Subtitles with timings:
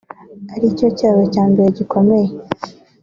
[0.55, 2.29] ari cyo cyabo cya mbere gikomeye